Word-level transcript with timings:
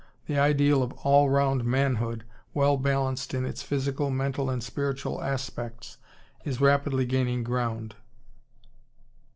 The 0.25 0.39
ideal 0.39 0.81
of 0.81 0.93
all 1.03 1.29
round 1.29 1.63
manhood, 1.63 2.25
well 2.55 2.75
balanced 2.77 3.35
in 3.35 3.45
its 3.45 3.61
physical, 3.61 4.09
mental, 4.09 4.49
and 4.49 4.63
spiritual 4.63 5.21
aspects, 5.23 5.97
is 6.43 6.59
rapidly 6.59 7.05
gaining 7.05 7.43
ground. 7.43 7.93